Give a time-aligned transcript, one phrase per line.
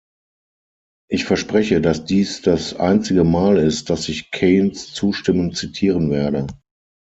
[1.11, 6.47] Ich verspreche, dass dies das einzige Mal ist, dass ich Keynes zustimmend zitieren werde.